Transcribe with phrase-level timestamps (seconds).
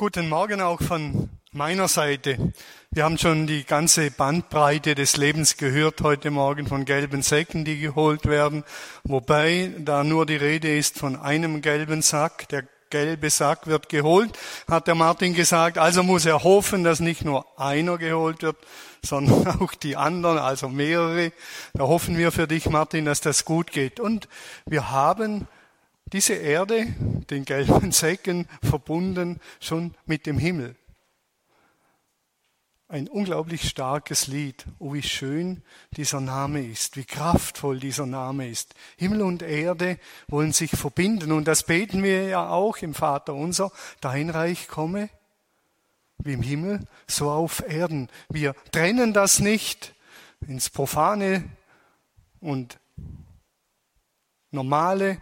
[0.00, 2.52] Guten Morgen auch von meiner Seite.
[2.92, 7.80] Wir haben schon die ganze Bandbreite des Lebens gehört heute Morgen von gelben Säcken, die
[7.80, 8.62] geholt werden,
[9.02, 12.48] wobei da nur die Rede ist von einem gelben Sack.
[12.50, 14.38] Der gelbe Sack wird geholt,
[14.70, 15.78] hat der Martin gesagt.
[15.78, 18.56] Also muss er hoffen, dass nicht nur einer geholt wird,
[19.04, 21.32] sondern auch die anderen, also mehrere.
[21.74, 23.98] Da hoffen wir für dich, Martin, dass das gut geht.
[23.98, 24.28] Und
[24.64, 25.48] wir haben
[26.12, 26.86] diese Erde,
[27.30, 30.76] den gelben Säcken, verbunden schon mit dem Himmel.
[32.90, 34.64] Ein unglaublich starkes Lied.
[34.78, 38.74] Oh, wie schön dieser Name ist, wie kraftvoll dieser Name ist.
[38.96, 43.72] Himmel und Erde wollen sich verbinden und das beten wir ja auch im Vater unser.
[44.00, 45.10] Dein Reich komme,
[46.16, 48.08] wie im Himmel, so auf Erden.
[48.30, 49.94] Wir trennen das nicht
[50.46, 51.44] ins Profane
[52.40, 52.78] und
[54.50, 55.20] Normale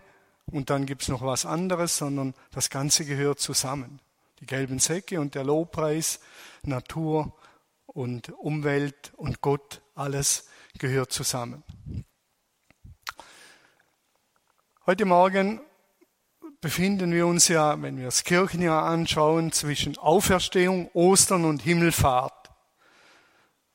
[0.50, 4.00] und dann gibt's noch was anderes, sondern das Ganze gehört zusammen.
[4.40, 6.20] Die gelben Säcke und der Lobpreis,
[6.62, 7.32] Natur
[7.86, 11.64] und Umwelt und Gott, alles gehört zusammen.
[14.84, 15.60] Heute Morgen
[16.60, 22.35] befinden wir uns ja, wenn wir das Kirchenjahr anschauen, zwischen Auferstehung, Ostern und Himmelfahrt.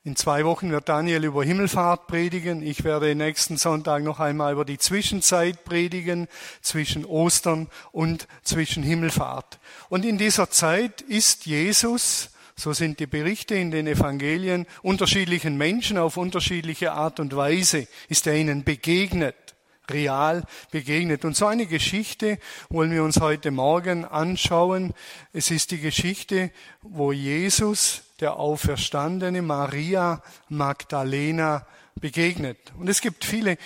[0.04, 2.60] In zwei Wochen wird Daniel über Himmelfahrt predigen.
[2.60, 6.26] Ich werde nächsten Sonntag noch einmal über die Zwischenzeit predigen
[6.60, 9.60] zwischen Ostern und zwischen Himmelfahrt.
[9.90, 15.98] Und in dieser Zeit ist Jesus, so sind die Berichte in den Evangelien, unterschiedlichen Menschen
[15.98, 19.36] auf unterschiedliche Art und Weise, ist er ihnen begegnet
[19.90, 21.24] real begegnet.
[21.24, 22.38] Und so eine Geschichte
[22.70, 24.94] wollen wir uns heute Morgen anschauen.
[25.32, 26.50] Es ist die Geschichte,
[26.82, 31.66] wo Jesus der auferstandene Maria Magdalena
[32.00, 32.72] begegnet.
[32.78, 33.58] Und es gibt viele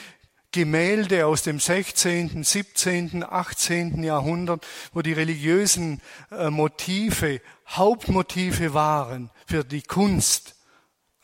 [0.51, 4.03] Gemälde aus dem 16., 17., 18.
[4.03, 10.56] Jahrhundert, wo die religiösen äh, Motive Hauptmotive waren für die Kunst.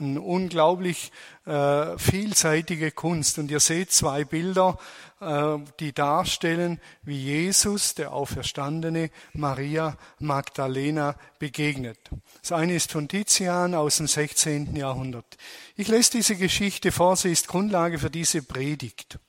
[0.02, 1.12] Eine unglaublich
[1.46, 3.38] äh, vielseitige Kunst.
[3.38, 4.76] Und ihr seht zwei Bilder
[5.20, 11.98] äh, die darstellen, wie Jesus, der Auferstandene, Maria Magdalena begegnet.
[12.40, 14.74] Das eine ist von Tizian aus dem 16.
[14.74, 15.36] Jahrhundert.
[15.76, 19.20] Ich lese diese Geschichte vor, sie ist Grundlage für diese Predigt.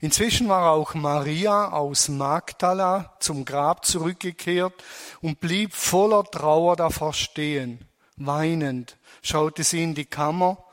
[0.00, 4.74] Inzwischen war auch Maria aus Magdala zum Grab zurückgekehrt
[5.22, 7.87] und blieb voller Trauer davor stehen.
[8.18, 10.64] Weinend schaute sie in die Kammer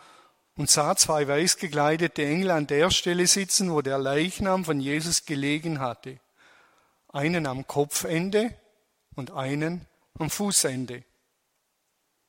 [0.58, 5.26] und sah zwei weiß gekleidete Engel an der Stelle sitzen, wo der Leichnam von Jesus
[5.26, 6.20] gelegen hatte.
[7.10, 8.56] Einen am Kopfende
[9.16, 9.86] und einen
[10.18, 11.04] am Fußende.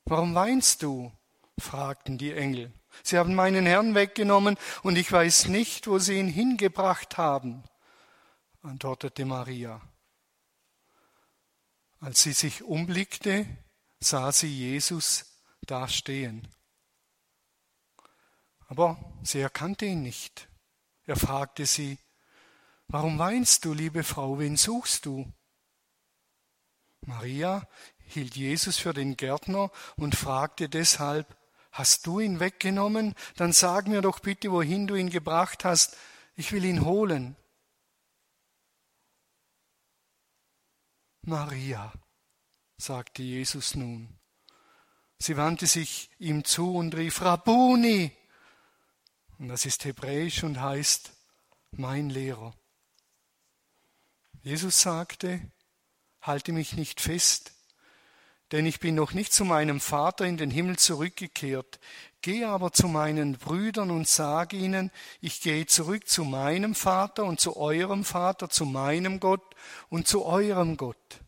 [0.05, 1.11] Warum weinst du?
[1.59, 2.71] fragten die Engel.
[3.03, 7.63] Sie haben meinen Herrn weggenommen und ich weiß nicht, wo sie ihn hingebracht haben,
[8.61, 9.81] antwortete Maria.
[11.99, 13.47] Als sie sich umblickte,
[13.99, 15.25] sah sie Jesus
[15.61, 16.47] da stehen.
[18.67, 20.49] Aber sie erkannte ihn nicht.
[21.05, 21.97] Er fragte sie,
[22.89, 25.31] Warum weinst du, liebe Frau, wen suchst du?
[27.01, 31.37] Maria hielt Jesus für den Gärtner und fragte deshalb,
[31.71, 33.13] Hast du ihn weggenommen?
[33.35, 35.95] Dann sag mir doch bitte, wohin du ihn gebracht hast.
[36.35, 37.35] Ich will ihn holen.
[41.21, 41.93] Maria,
[42.77, 44.17] sagte Jesus nun.
[45.19, 48.11] Sie wandte sich ihm zu und rief, Rabuni,
[49.39, 51.11] und das ist hebräisch und heißt
[51.71, 52.53] mein Lehrer.
[54.41, 55.51] Jesus sagte,
[56.21, 57.53] halte mich nicht fest,
[58.51, 61.79] denn ich bin noch nicht zu meinem Vater in den Himmel zurückgekehrt.
[62.21, 67.39] Geh aber zu meinen Brüdern und sag ihnen, ich gehe zurück zu meinem Vater und
[67.39, 69.55] zu eurem Vater, zu meinem Gott
[69.89, 71.21] und zu eurem Gott.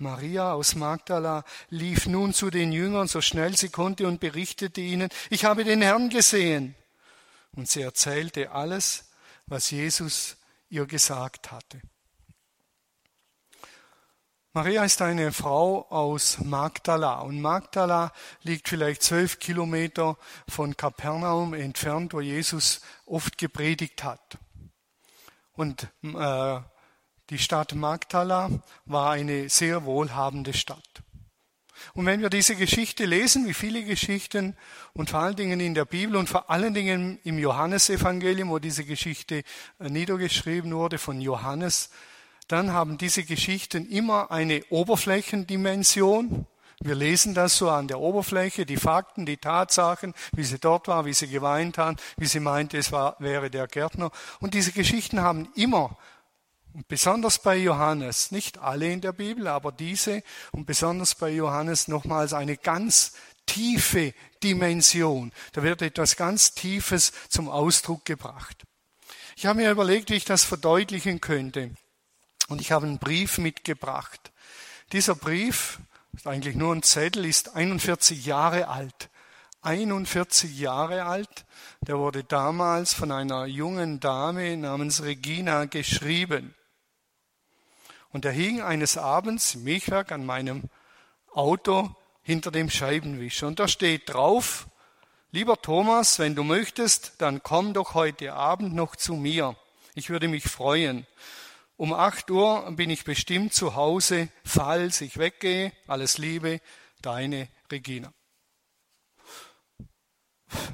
[0.00, 5.08] Maria aus Magdala lief nun zu den Jüngern so schnell sie konnte und berichtete ihnen,
[5.30, 6.74] ich habe den Herrn gesehen.
[7.52, 9.10] Und sie erzählte alles,
[9.46, 10.36] was Jesus
[10.68, 11.80] ihr gesagt hatte.
[14.52, 18.12] Maria ist eine Frau aus Magdala und Magdala
[18.42, 20.16] liegt vielleicht zwölf Kilometer
[20.48, 24.38] von Kapernaum entfernt, wo Jesus oft gepredigt hat.
[25.52, 26.60] Und äh,
[27.30, 28.50] die Stadt Magdala
[28.86, 31.02] war eine sehr wohlhabende Stadt.
[31.94, 34.56] Und wenn wir diese Geschichte lesen, wie viele Geschichten
[34.94, 38.84] und vor allen Dingen in der Bibel und vor allen Dingen im Johannesevangelium, wo diese
[38.84, 39.42] Geschichte
[39.78, 41.90] äh, niedergeschrieben wurde von Johannes,
[42.48, 46.46] dann haben diese Geschichten immer eine Oberflächendimension.
[46.80, 51.04] Wir lesen das so an der Oberfläche, die Fakten, die Tatsachen, wie sie dort war,
[51.04, 54.10] wie sie geweint hat, wie sie meinte, es war, wäre der Gärtner.
[54.40, 55.96] Und diese Geschichten haben immer
[56.78, 60.22] Und besonders bei Johannes, nicht alle in der Bibel, aber diese
[60.52, 63.14] und besonders bei Johannes nochmals eine ganz
[63.46, 64.14] tiefe
[64.44, 65.32] Dimension.
[65.54, 68.62] Da wird etwas ganz Tiefes zum Ausdruck gebracht.
[69.34, 71.74] Ich habe mir überlegt, wie ich das verdeutlichen könnte.
[72.46, 74.30] Und ich habe einen Brief mitgebracht.
[74.92, 75.80] Dieser Brief,
[76.12, 79.10] ist eigentlich nur ein Zettel, ist 41 Jahre alt.
[79.62, 81.44] 41 Jahre alt.
[81.80, 86.54] Der wurde damals von einer jungen Dame namens Regina geschrieben.
[88.12, 90.64] Und er hing eines Abends Milchwerk an meinem
[91.32, 93.46] Auto hinter dem Scheibenwischer.
[93.46, 94.68] Und da steht drauf,
[95.30, 99.56] lieber Thomas, wenn du möchtest, dann komm doch heute Abend noch zu mir.
[99.94, 101.06] Ich würde mich freuen.
[101.76, 105.72] Um acht Uhr bin ich bestimmt zu Hause, falls ich weggehe.
[105.86, 106.60] Alles Liebe,
[107.02, 108.12] deine Regina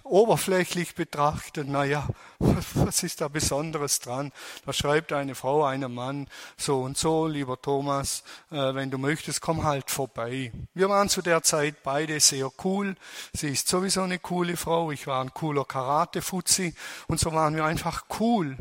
[0.03, 2.06] oberflächlich betrachtet, naja,
[2.38, 4.32] was ist da Besonderes dran?
[4.67, 9.41] Da schreibt eine Frau einem Mann, so und so, lieber Thomas, äh, wenn du möchtest,
[9.41, 10.53] komm halt vorbei.
[10.75, 12.97] Wir waren zu der Zeit beide sehr cool.
[13.32, 16.75] Sie ist sowieso eine coole Frau, ich war ein cooler Karate-Fuzzi
[17.09, 18.56] und so waren wir einfach cool.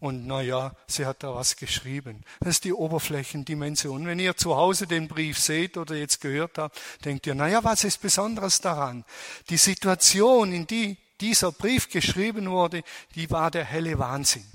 [0.00, 2.24] Und naja, sie hat da was geschrieben.
[2.40, 4.06] Das ist die Oberflächendimension.
[4.06, 7.84] Wenn ihr zu Hause den Brief seht oder jetzt gehört habt, denkt ihr, naja, was
[7.84, 9.04] ist Besonderes daran?
[9.50, 12.82] Die Situation, in die dieser Brief geschrieben wurde,
[13.14, 14.46] die war der helle Wahnsinn.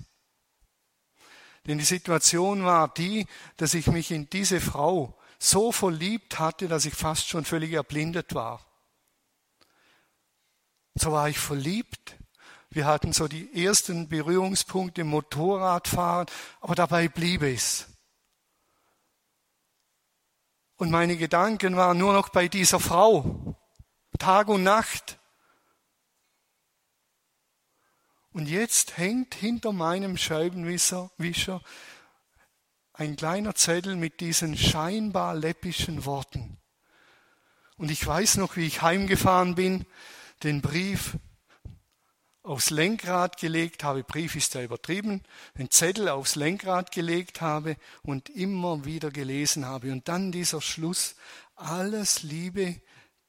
[1.67, 3.27] Denn die Situation war die,
[3.57, 8.33] dass ich mich in diese Frau so verliebt hatte, dass ich fast schon völlig erblindet
[8.33, 8.65] war.
[10.95, 12.17] So war ich verliebt
[12.75, 16.27] wir hatten so die ersten Berührungspunkte im Motorradfahren,
[16.59, 17.87] aber dabei blieb es.
[20.75, 23.55] Und meine Gedanken waren nur noch bei dieser Frau,
[24.19, 25.17] Tag und Nacht.
[28.33, 31.61] Und jetzt hängt hinter meinem Scheibenwischer
[32.91, 36.57] ein kleiner Zettel mit diesen scheinbar läppischen Worten.
[37.77, 39.85] Und ich weiß noch, wie ich heimgefahren bin,
[40.43, 41.17] den Brief
[42.45, 45.23] aufs Lenkrad gelegt habe, Brief ist ja übertrieben,
[45.55, 49.91] einen Zettel aufs Lenkrad gelegt habe und immer wieder gelesen habe.
[49.91, 51.15] Und dann dieser Schluss,
[51.55, 52.81] alles Liebe,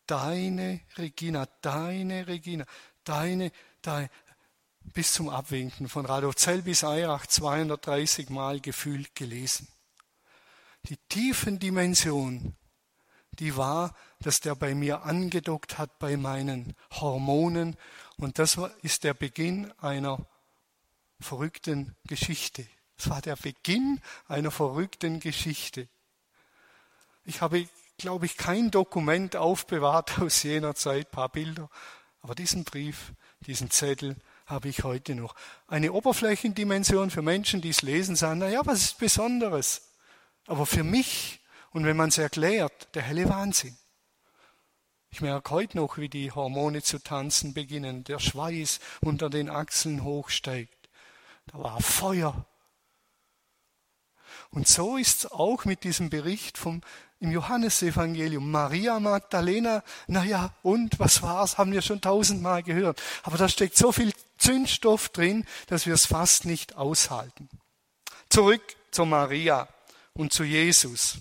[0.06, 2.64] deine Regina, deine Regina,
[3.04, 3.52] deine,
[3.82, 4.10] deine,
[4.92, 9.68] bis zum Abwinken von Radolzell bis Eirach 230 Mal gefühlt gelesen.
[10.88, 12.54] Die tiefen Dimension,
[13.36, 17.76] die war, dass der bei mir angedockt hat bei meinen Hormonen
[18.16, 20.26] und das ist der Beginn einer
[21.20, 22.66] verrückten Geschichte.
[22.98, 25.88] Es war der Beginn einer verrückten Geschichte.
[27.24, 27.68] Ich habe,
[27.98, 31.68] glaube ich, kein Dokument aufbewahrt aus jener Zeit, paar Bilder,
[32.20, 34.16] aber diesen Brief, diesen Zettel
[34.46, 35.34] habe ich heute noch.
[35.66, 39.92] Eine Oberflächendimension für Menschen, die es lesen, sagen, na ja, was ist Besonderes?
[40.46, 41.40] Aber für mich,
[41.76, 43.76] und wenn man es erklärt, der helle Wahnsinn.
[45.10, 50.02] Ich merke heute noch, wie die Hormone zu tanzen beginnen, der Schweiß unter den Achseln
[50.02, 50.88] hochsteigt.
[51.44, 52.46] Da war Feuer.
[54.48, 56.80] Und so ist es auch mit diesem Bericht vom,
[57.20, 58.50] im Johannesevangelium.
[58.50, 63.02] Maria Magdalena, naja, und was war's, haben wir schon tausendmal gehört.
[63.22, 67.50] Aber da steckt so viel Zündstoff drin, dass wir es fast nicht aushalten.
[68.30, 69.68] Zurück zu Maria
[70.14, 71.18] und zu Jesus.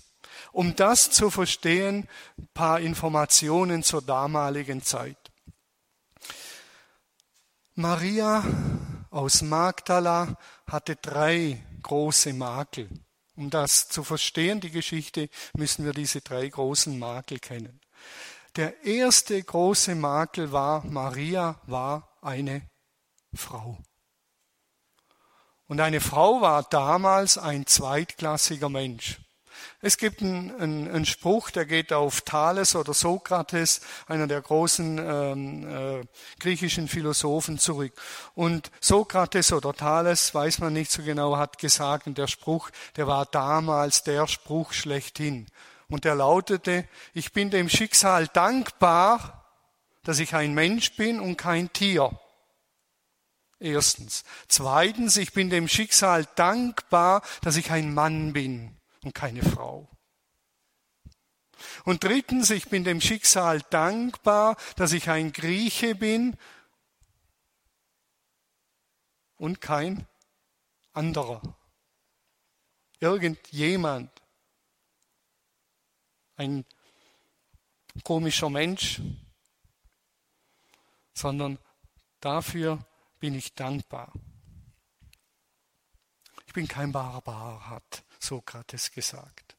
[0.56, 2.08] Um das zu verstehen,
[2.38, 5.18] ein paar Informationen zur damaligen Zeit.
[7.74, 8.42] Maria
[9.10, 12.88] aus Magdala hatte drei große Makel.
[13.36, 17.78] Um das zu verstehen, die Geschichte, müssen wir diese drei großen Makel kennen.
[18.56, 22.62] Der erste große Makel war, Maria war eine
[23.34, 23.76] Frau.
[25.66, 29.20] Und eine Frau war damals ein zweitklassiger Mensch.
[29.80, 34.98] Es gibt einen, einen, einen, Spruch, der geht auf Thales oder Sokrates, einer der großen
[34.98, 36.06] ähm, äh,
[36.38, 37.92] griechischen Philosophen, zurück.
[38.34, 43.06] Und Sokrates oder Thales, weiß man nicht so genau, hat gesagt, und der Spruch, der
[43.06, 45.46] war damals der Spruch schlechthin.
[45.88, 49.44] Und der lautete, ich bin dem Schicksal dankbar,
[50.02, 52.18] dass ich ein Mensch bin und kein Tier.
[53.58, 54.24] Erstens.
[54.48, 59.88] Zweitens, ich bin dem Schicksal dankbar, dass ich ein Mann bin und keine Frau.
[61.84, 66.36] Und drittens, ich bin dem Schicksal dankbar, dass ich ein Grieche bin
[69.36, 70.06] und kein
[70.92, 71.40] anderer.
[72.98, 74.10] Irgendjemand.
[76.36, 76.66] Ein
[78.02, 79.00] komischer Mensch,
[81.14, 81.58] sondern
[82.20, 82.84] dafür
[83.20, 84.12] bin ich dankbar
[86.56, 89.56] bin kein Barbar, hat Sokrates gesagt.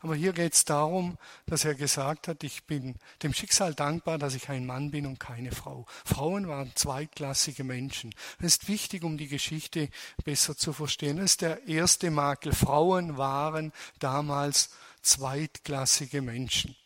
[0.00, 4.34] Aber hier geht es darum, dass er gesagt hat, ich bin dem Schicksal dankbar, dass
[4.34, 5.86] ich ein Mann bin und keine Frau.
[6.04, 8.14] Frauen waren zweitklassige Menschen.
[8.40, 9.88] Das ist wichtig, um die Geschichte
[10.24, 11.16] besser zu verstehen.
[11.16, 12.52] Das ist der erste Makel.
[12.52, 14.70] Frauen waren damals
[15.02, 16.76] zweitklassige Menschen.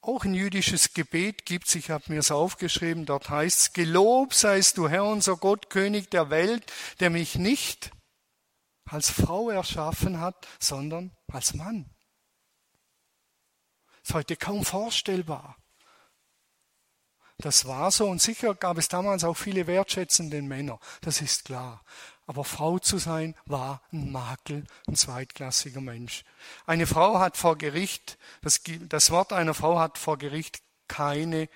[0.00, 4.34] Auch ein jüdisches Gebet gibt es, ich habe mir es aufgeschrieben, dort heißt es, Gelob
[4.34, 7.90] seist du Herr unser Gott, König der Welt, der mich nicht
[8.86, 11.90] als Frau erschaffen hat, sondern als Mann.
[14.02, 15.56] Ist heute kaum vorstellbar.
[17.38, 21.82] Das war so und sicher gab es damals auch viele wertschätzende Männer, das ist klar.
[22.26, 26.24] Aber Frau zu sein war ein Makel, ein zweitklassiger Mensch.
[26.64, 31.48] Eine Frau hat vor Gericht, das, das Wort einer Frau hat vor Gericht keine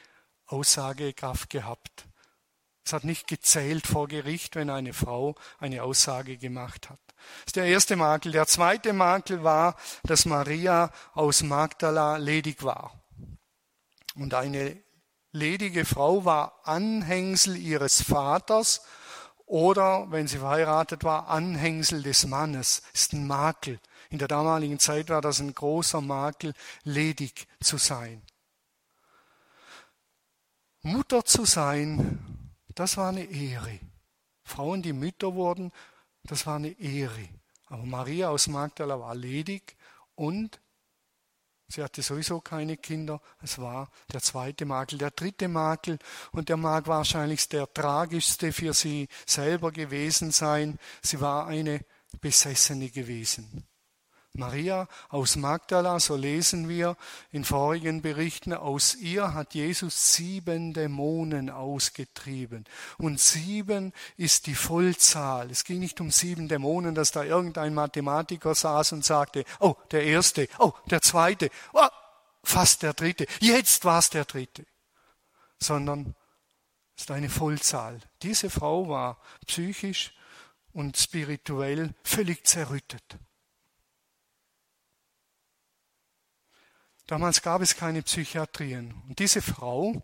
[0.47, 2.07] Aussagekraft gehabt.
[2.85, 7.01] Es hat nicht gezählt vor Gericht, wenn eine Frau eine Aussage gemacht hat.
[7.45, 8.33] Das ist der erste Makel.
[8.33, 13.01] Der zweite Makel war, dass Maria aus Magdala ledig war.
[14.15, 14.83] Und eine
[15.33, 18.83] ledige Frau war Anhängsel ihres Vaters
[19.47, 22.83] oder, wenn sie verheiratet war, Anhängsel des Mannes.
[22.93, 23.81] Das ist ein Makel.
[24.11, 28.23] In der damaligen Zeit war das ein großer Makel, ledig zu sein.
[30.83, 33.81] Mutter zu sein, das war eine Ehre.
[34.45, 35.73] Frauen, die Mütter wurden,
[36.25, 37.29] das war eine Ehre.
[37.67, 39.77] Aber Maria aus Magdala war ledig
[40.15, 40.61] und
[41.69, 43.21] sie hatte sowieso keine Kinder.
[43.43, 44.99] Es war der zweite Makel.
[44.99, 45.99] Der dritte Makel,
[46.33, 51.85] und der mag wahrscheinlich der tragischste für sie selber gewesen sein, sie war eine
[52.21, 53.68] Besessene gewesen.
[54.39, 56.97] Maria aus Magdala, so lesen wir
[57.31, 62.65] in vorigen Berichten, aus ihr hat Jesus sieben Dämonen ausgetrieben.
[62.97, 65.51] Und sieben ist die Vollzahl.
[65.51, 70.05] Es ging nicht um sieben Dämonen, dass da irgendein Mathematiker saß und sagte, oh, der
[70.05, 71.89] erste, oh, der zweite, oh,
[72.43, 74.65] fast der dritte, jetzt war es der dritte.
[75.59, 76.15] Sondern
[76.97, 78.01] es ist eine Vollzahl.
[78.23, 80.15] Diese Frau war psychisch
[80.73, 83.19] und spirituell völlig zerrüttet.
[87.09, 88.93] Damals gab es keine Psychiatrien.
[89.09, 90.03] Und diese Frau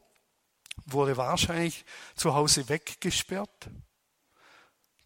[0.86, 1.84] wurde wahrscheinlich
[2.16, 3.68] zu Hause weggesperrt,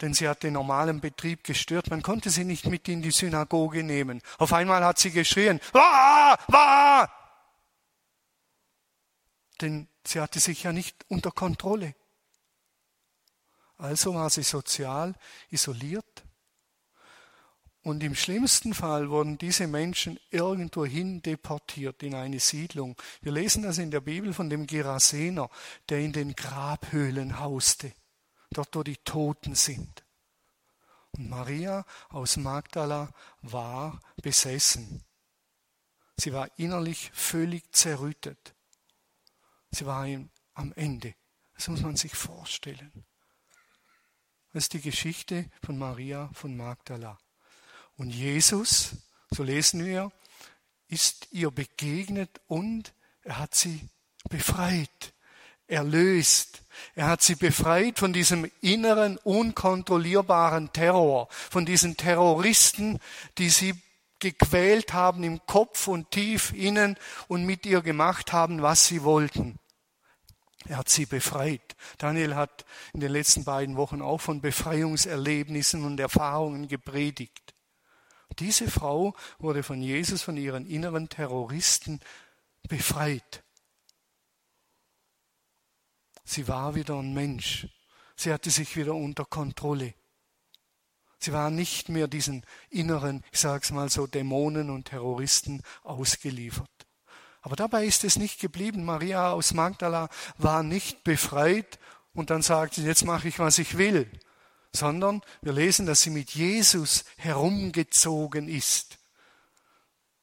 [0.01, 1.91] denn sie hat den normalen Betrieb gestört.
[1.91, 4.23] Man konnte sie nicht mit in die Synagoge nehmen.
[4.39, 6.39] Auf einmal hat sie geschrien, Wah!
[6.47, 7.13] Wah!
[9.61, 11.97] Denn sie hatte sich ja nicht unter Kontrolle.
[13.77, 15.17] Also war sie sozial
[15.51, 16.28] isoliert
[17.89, 22.97] und im schlimmsten Fall wurden diese Menschen irgendwohin deportiert in eine Siedlung.
[23.23, 25.49] Wir lesen das in der Bibel von dem Gerasener,
[25.89, 27.95] der in den Grabhöhlen hauste,
[28.51, 30.05] dort wo die Toten sind.
[31.13, 35.03] Und Maria aus Magdala war besessen.
[36.19, 38.55] Sie war innerlich völlig zerrüttet.
[39.71, 40.07] Sie war
[40.53, 41.15] am Ende.
[41.55, 43.07] Das muss man sich vorstellen.
[44.53, 47.19] Das ist die Geschichte von Maria von Magdala.
[47.99, 48.93] Und Jesus,
[49.31, 50.13] so lesen wir,
[50.89, 53.89] ist ihr begegnet und er hat sie
[54.31, 55.13] befreit,
[55.67, 56.63] erlöst.
[56.95, 63.01] Er hat sie befreit von diesem inneren, unkontrollierbaren Terror, von diesen Terroristen,
[63.37, 63.75] die sie
[64.21, 69.59] gequält haben im Kopf und tief innen und mit ihr gemacht haben, was sie wollten.
[70.69, 71.77] Er hat sie befreit.
[71.99, 77.55] Daniel hat in den letzten beiden Wochen auch von Befreiungserlebnissen und Erfahrungen gepredigt.
[78.39, 82.01] Diese Frau wurde von Jesus, von ihren inneren Terroristen
[82.69, 83.43] befreit.
[86.25, 87.67] Sie war wieder ein Mensch.
[88.17, 89.95] Sie hatte sich wieder unter Kontrolle.
[91.19, 96.69] Sie war nicht mehr diesen inneren, ich sage es mal so, Dämonen und Terroristen ausgeliefert.
[97.41, 98.85] Aber dabei ist es nicht geblieben.
[98.85, 101.79] Maria aus Magdala war nicht befreit
[102.13, 104.11] und dann sagt sie, jetzt mache ich, was ich will,
[104.73, 108.99] sondern wir lesen, dass sie mit Jesus herumgezogen ist.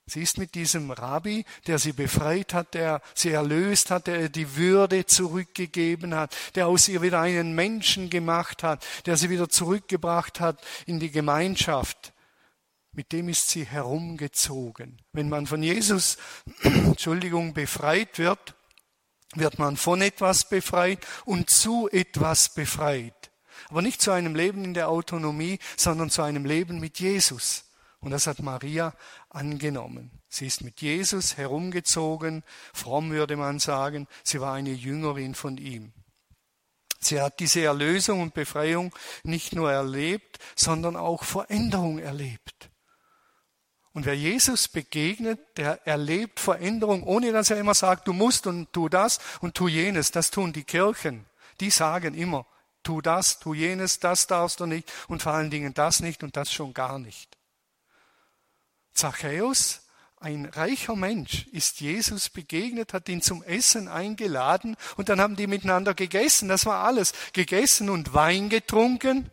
[0.07, 4.29] Sie ist mit diesem Rabbi, der sie befreit hat, der sie erlöst hat, der ihr
[4.29, 9.49] die Würde zurückgegeben hat, der aus ihr wieder einen Menschen gemacht hat, der sie wieder
[9.49, 12.13] zurückgebracht hat in die Gemeinschaft.
[12.91, 15.01] Mit dem ist sie herumgezogen.
[15.11, 16.17] Wenn man von Jesus,
[16.61, 18.53] Entschuldigung, befreit wird,
[19.33, 23.24] wird man von etwas befreit und zu etwas befreit.
[23.75, 27.65] Aber nicht zu einem Leben in der Autonomie, sondern zu einem Leben mit Jesus.
[27.99, 28.93] Und das hat Maria
[29.27, 30.11] angenommen.
[30.29, 35.91] Sie ist mit Jesus herumgezogen, fromm würde man sagen, sie war eine Jüngerin von ihm.
[37.01, 42.69] Sie hat diese Erlösung und Befreiung nicht nur erlebt, sondern auch Veränderung erlebt.
[43.91, 48.71] Und wer Jesus begegnet, der erlebt Veränderung, ohne dass er immer sagt, du musst und
[48.71, 50.11] tu das und tu jenes.
[50.11, 51.25] Das tun die Kirchen.
[51.59, 52.45] Die sagen immer,
[52.85, 56.37] tu das, tu jenes, das darfst du nicht und vor allen Dingen das nicht und
[56.37, 57.37] das schon gar nicht.
[58.93, 59.81] Zachäus,
[60.17, 65.47] ein reicher Mensch, ist Jesus begegnet, hat ihn zum Essen eingeladen und dann haben die
[65.47, 66.47] miteinander gegessen.
[66.47, 67.13] Das war alles.
[67.33, 69.29] Gegessen und Wein getrunken.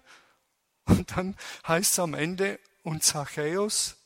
[0.85, 3.97] Und dann heißt es am Ende, und Zachäus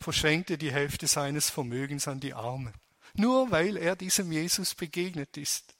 [0.00, 2.72] verschenkte die Hälfte seines Vermögens an die Armen.
[3.14, 5.74] Nur weil er diesem Jesus begegnet ist.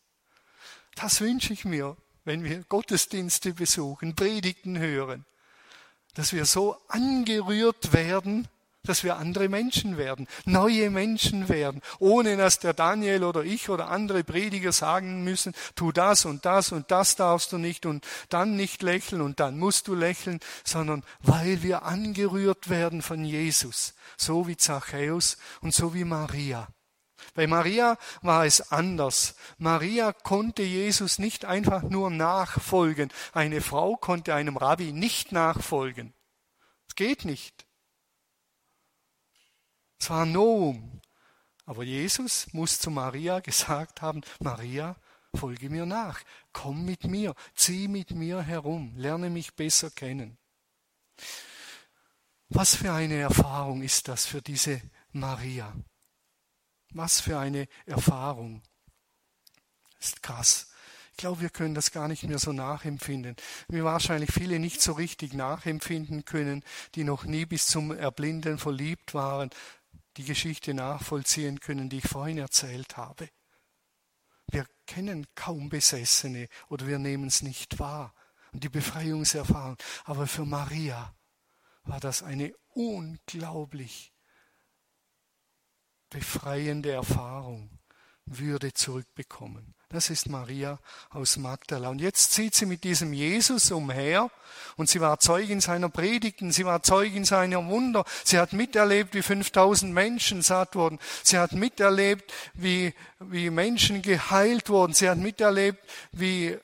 [0.94, 5.24] Das wünsche ich mir, wenn wir Gottesdienste besuchen, Predigten hören,
[6.14, 8.48] dass wir so angerührt werden,
[8.88, 13.88] dass wir andere Menschen werden, neue Menschen werden, ohne dass der Daniel oder ich oder
[13.88, 18.56] andere Prediger sagen müssen, tu das und das und das darfst du nicht und dann
[18.56, 24.48] nicht lächeln und dann musst du lächeln, sondern weil wir angerührt werden von Jesus, so
[24.48, 26.68] wie Zachäus und so wie Maria.
[27.34, 29.34] Bei Maria war es anders.
[29.58, 33.10] Maria konnte Jesus nicht einfach nur nachfolgen.
[33.32, 36.14] Eine Frau konnte einem Rabbi nicht nachfolgen.
[36.88, 37.66] Es geht nicht.
[40.00, 41.00] Es war Noum.
[41.66, 44.96] Aber Jesus muss zu Maria gesagt haben, Maria,
[45.34, 46.22] folge mir nach,
[46.52, 50.38] komm mit mir, zieh mit mir herum, lerne mich besser kennen.
[52.48, 54.80] Was für eine Erfahrung ist das für diese
[55.12, 55.74] Maria?
[56.90, 58.62] Was für eine Erfahrung.
[59.98, 60.70] Das ist krass.
[61.12, 63.34] Ich glaube, wir können das gar nicht mehr so nachempfinden.
[63.68, 66.62] Wie wahrscheinlich viele nicht so richtig nachempfinden können,
[66.94, 69.50] die noch nie bis zum Erblinden verliebt waren,
[70.16, 73.28] die Geschichte nachvollziehen können, die ich vorhin erzählt habe.
[74.50, 78.14] Wir kennen kaum Besessene oder wir nehmen es nicht wahr.
[78.52, 79.76] Und die Befreiungserfahrung.
[80.04, 81.14] Aber für Maria
[81.82, 84.12] war das eine unglaublich
[86.10, 87.70] befreiende Erfahrung,
[88.30, 89.74] Würde zurückbekommen.
[89.90, 91.88] Das ist Maria aus Magdala.
[91.88, 94.30] Und jetzt zieht sie mit diesem Jesus umher
[94.76, 98.04] und sie war Zeugin seiner Predigten, sie war Zeugin seiner Wunder.
[98.22, 100.98] Sie hat miterlebt, wie 5000 Menschen satt wurden.
[101.22, 104.92] Sie hat miterlebt, wie, wie Menschen geheilt wurden.
[104.92, 106.58] Sie hat miterlebt, wie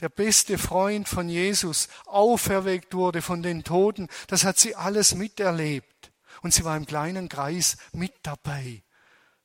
[0.00, 4.08] der beste Freund von Jesus auferweckt wurde von den Toten.
[4.26, 5.95] Das hat sie alles miterlebt.
[6.42, 8.82] Und sie war im kleinen Kreis mit dabei.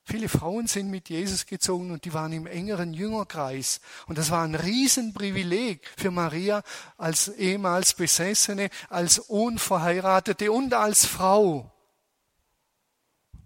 [0.04, 3.80] Viele Frauen sind mit Jesus gezogen und die waren im engeren Jüngerkreis.
[4.08, 6.63] Und das war ein Riesenprivileg für Maria
[6.97, 11.71] als ehemals Besessene, als Unverheiratete und als Frau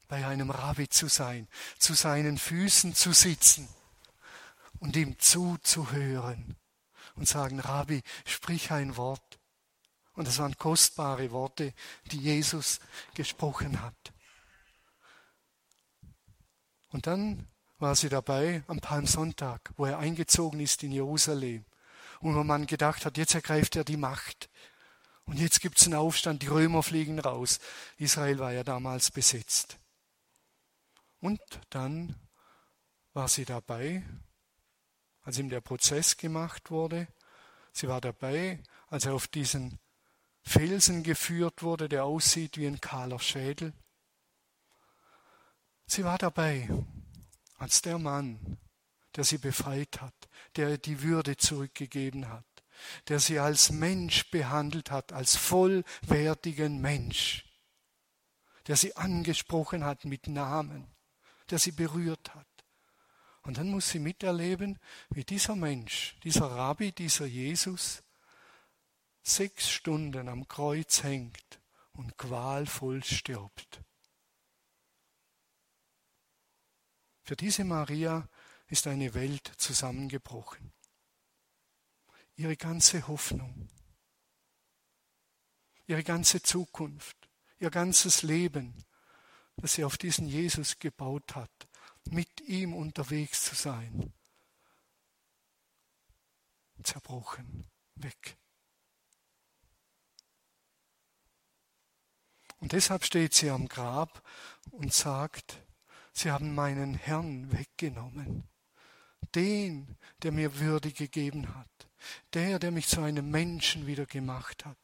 [0.08, 3.68] bei einem Rabbi zu sein, zu seinen Füßen zu sitzen
[4.80, 6.56] und ihm zuzuhören
[7.16, 9.40] und sagen, Rabbi, sprich ein Wort.
[10.16, 11.74] Und das waren kostbare Worte,
[12.12, 12.80] die Jesus
[13.14, 14.14] gesprochen hat.
[16.90, 17.48] Und dann
[17.78, 21.66] war sie dabei am Palmsonntag, wo er eingezogen ist in Jerusalem.
[22.22, 24.50] Und wo man gedacht hat, jetzt ergreift er die Macht.
[25.26, 27.60] Und jetzt gibt es einen Aufstand, die Römer fliegen raus.
[27.98, 29.78] Israel war ja damals besetzt.
[31.20, 32.16] Und dann
[33.14, 34.04] war sie dabei,
[35.24, 37.08] als ihm der Prozess gemacht wurde.
[37.74, 39.80] Sie war dabei, als er auf diesen
[40.46, 43.74] Felsen geführt wurde, der aussieht wie ein kahler Schädel.
[45.88, 46.70] Sie war dabei
[47.58, 48.58] als der Mann,
[49.16, 50.14] der sie befreit hat,
[50.56, 52.46] der die Würde zurückgegeben hat,
[53.08, 57.46] der sie als Mensch behandelt hat, als vollwertigen Mensch,
[58.68, 60.88] der sie angesprochen hat mit Namen,
[61.50, 62.48] der sie berührt hat.
[63.44, 64.80] Und dann muss sie miterleben,
[65.10, 68.04] wie dieser Mensch, dieser Rabbi, dieser Jesus,
[69.28, 71.60] sechs Stunden am Kreuz hängt
[71.94, 73.82] und qualvoll stirbt.
[77.24, 78.30] Für diese Maria
[78.68, 80.72] ist eine Welt zusammengebrochen.
[82.36, 83.68] Ihre ganze Hoffnung,
[85.88, 87.18] ihre ganze Zukunft,
[87.58, 88.86] ihr ganzes Leben,
[89.58, 91.68] das sie auf diesen Jesus gebaut hat,
[92.12, 94.14] mit ihm unterwegs zu sein,
[96.84, 98.38] zerbrochen, weg.
[102.60, 104.24] Und deshalb steht sie am Grab
[104.72, 105.60] und sagt,
[106.18, 108.48] Sie haben meinen Herrn weggenommen.
[109.36, 111.90] Den, der mir Würde gegeben hat.
[112.34, 114.78] Der, der mich zu einem Menschen wieder gemacht hat.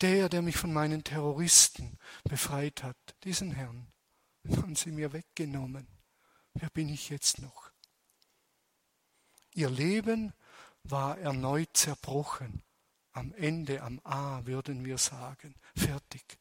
[0.00, 2.96] Der, der mich von meinen Terroristen befreit hat.
[3.24, 3.88] Diesen Herrn
[4.48, 5.88] haben sie mir weggenommen.
[6.54, 7.70] Wer bin ich jetzt noch?
[9.54, 10.34] Ihr Leben
[10.84, 12.62] war erneut zerbrochen.
[13.10, 16.38] Am Ende, am A würden wir sagen, fertig.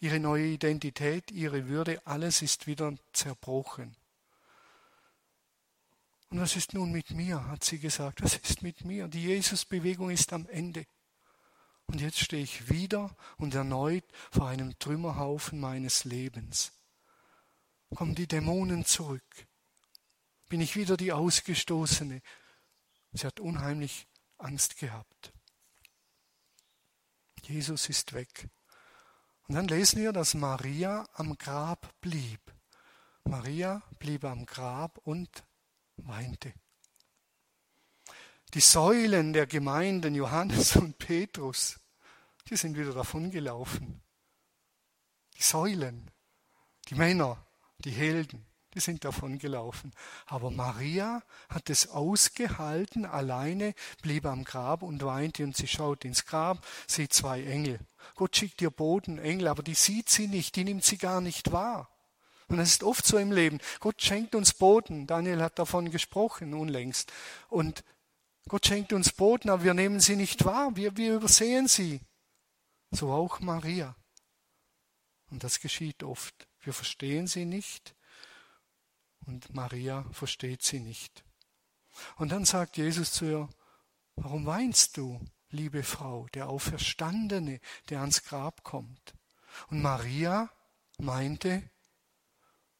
[0.00, 3.96] Ihre neue Identität, ihre Würde, alles ist wieder zerbrochen.
[6.30, 8.22] Und was ist nun mit mir, hat sie gesagt.
[8.22, 9.08] Was ist mit mir?
[9.08, 10.84] Die Jesusbewegung ist am Ende.
[11.86, 16.72] Und jetzt stehe ich wieder und erneut vor einem Trümmerhaufen meines Lebens.
[17.94, 19.46] Kommen die Dämonen zurück?
[20.48, 22.20] Bin ich wieder die Ausgestoßene?
[23.12, 25.32] Sie hat unheimlich Angst gehabt.
[27.46, 28.48] Jesus ist weg.
[29.46, 32.40] Und dann lesen wir, dass Maria am Grab blieb.
[33.24, 35.44] Maria blieb am Grab und
[35.96, 36.52] weinte.
[38.54, 41.80] Die Säulen der Gemeinden Johannes und Petrus,
[42.48, 44.02] die sind wieder davongelaufen.
[45.36, 46.10] Die Säulen,
[46.88, 47.44] die Männer,
[47.78, 49.92] die Helden, die sind davongelaufen.
[50.26, 56.26] Aber Maria hat es ausgehalten, alleine, blieb am Grab und weinte und sie schaut ins
[56.26, 57.78] Grab, sieht zwei Engel.
[58.16, 61.88] Gott schickt ihr Bodenengel, aber die sieht sie nicht, die nimmt sie gar nicht wahr.
[62.48, 63.58] Und das ist oft so im Leben.
[63.80, 65.06] Gott schenkt uns Boden.
[65.06, 67.12] Daniel hat davon gesprochen unlängst.
[67.48, 67.84] Und
[68.48, 70.76] Gott schenkt uns Boden, aber wir nehmen sie nicht wahr.
[70.76, 72.00] Wir, wir übersehen sie.
[72.90, 73.96] So auch Maria.
[75.30, 76.46] Und das geschieht oft.
[76.60, 77.94] Wir verstehen sie nicht
[79.26, 81.24] und Maria versteht sie nicht.
[82.16, 83.48] Und dann sagt Jesus zu ihr,
[84.16, 89.14] warum weinst du, liebe Frau, der Auferstandene, der ans Grab kommt?
[89.68, 90.50] Und Maria
[90.98, 91.62] meinte,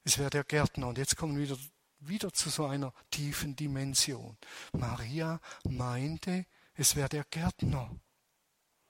[0.02, 0.88] es wäre der Gärtner.
[0.88, 1.58] Und jetzt kommen wir wieder,
[2.00, 4.36] wieder zu so einer tiefen Dimension.
[4.72, 7.90] Maria meinte, es wäre der Gärtner.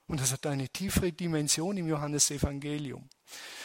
[0.06, 3.08] Und das hat eine tiefere Dimension im Johannesevangelium.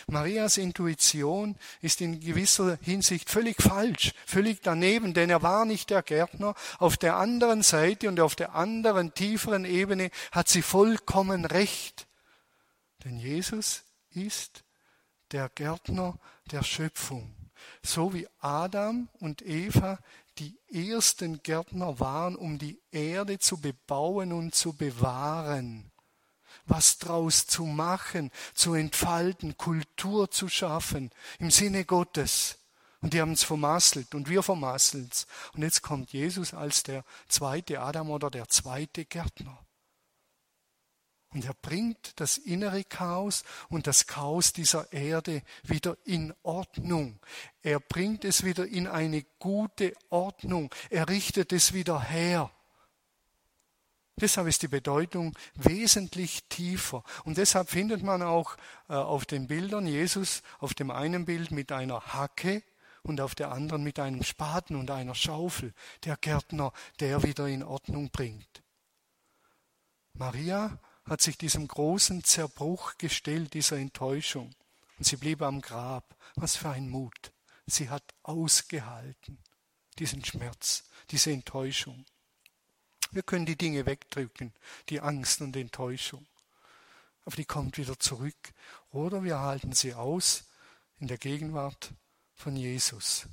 [0.08, 6.02] Marias Intuition ist in gewisser Hinsicht völlig falsch, völlig daneben, denn er war nicht der
[6.02, 6.56] Gärtner.
[6.78, 12.08] Auf der anderen Seite und auf der anderen tieferen Ebene hat sie vollkommen recht.
[13.04, 14.64] Denn Jesus ist
[15.32, 16.18] der Gärtner
[16.52, 17.36] der Schöpfung.
[17.84, 20.00] So wie Adam und Eva
[20.38, 25.92] die ersten Gärtner waren, um die Erde zu bebauen und zu bewahren
[26.66, 32.58] was draus zu machen, zu entfalten, Kultur zu schaffen, im Sinne Gottes.
[33.02, 35.26] Und die haben es vermasselt und wir vermasseln es.
[35.54, 39.58] Und jetzt kommt Jesus als der zweite Adam oder der zweite Gärtner.
[41.32, 47.20] Und er bringt das innere Chaos und das Chaos dieser Erde wieder in Ordnung.
[47.62, 50.74] Er bringt es wieder in eine gute Ordnung.
[50.90, 52.52] Er richtet es wieder her.
[54.22, 57.04] Deshalb ist die Bedeutung wesentlich tiefer.
[57.24, 61.72] Und deshalb findet man auch äh, auf den Bildern Jesus auf dem einen Bild mit
[61.72, 62.64] einer Hacke
[63.04, 65.74] und auf der anderen mit einem Spaten und einer Schaufel.
[66.04, 68.64] Der Gärtner, der wieder in Ordnung bringt.
[70.14, 74.54] Maria hat sich diesem großen Zerbruch gestellt, dieser Enttäuschung.
[74.98, 76.16] Und sie blieb am Grab.
[76.36, 77.32] Was für ein Mut.
[77.66, 79.40] Sie hat ausgehalten,
[79.98, 82.06] diesen Schmerz, diese Enttäuschung.
[83.12, 84.54] Wir können die Dinge wegdrücken,
[84.90, 86.26] die Angst und Enttäuschung.
[87.26, 88.54] Aber die kommt wieder zurück.
[88.92, 90.46] Oder wir halten sie aus
[91.00, 91.92] in der Gegenwart
[92.36, 93.28] von Jesus.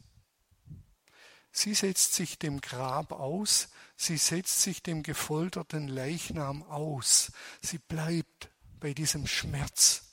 [1.53, 8.51] Sie setzt sich dem Grab aus, sie setzt sich dem gefolterten Leichnam aus, sie bleibt
[8.79, 10.06] bei diesem Schmerz.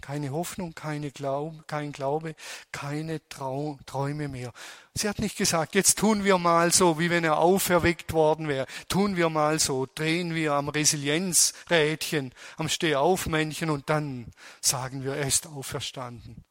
[0.00, 2.34] Keine Hoffnung, keine Glaube, kein Glaube,
[2.72, 4.52] keine Trau Träume mehr.
[4.94, 8.66] Sie hat nicht gesagt, jetzt tun wir mal so, wie wenn er auferweckt worden wäre.
[8.88, 15.26] Tun wir mal so, drehen wir am Resilienzrädchen, am Stehaufmännchen und dann sagen wir, er
[15.26, 16.44] ist auferstanden.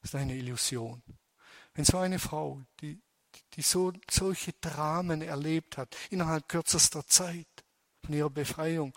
[0.00, 1.02] Das ist eine Illusion.
[1.74, 3.00] Wenn so eine Frau, die,
[3.54, 7.46] die so, solche Dramen erlebt hat, innerhalb kürzester Zeit
[8.04, 8.92] von ihrer Befreiung,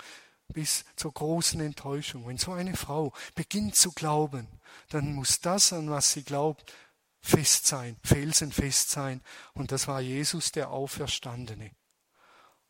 [0.54, 2.28] bis zur großen Enttäuschung.
[2.28, 4.48] Wenn so eine Frau beginnt zu glauben,
[4.90, 6.74] dann muss das, an was sie glaubt,
[7.22, 9.22] fest sein, felsenfest sein.
[9.54, 11.72] Und das war Jesus, der Auferstandene.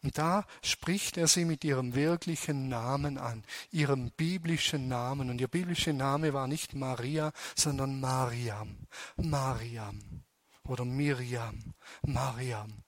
[0.02, 5.30] Und da spricht er sie mit ihrem wirklichen Namen an, ihrem biblischen Namen.
[5.30, 8.88] Und ihr biblischer Name war nicht Maria, sondern Mariam.
[9.18, 10.24] Mariam
[10.63, 11.74] oder Miriam.
[12.04, 12.84] Mariam.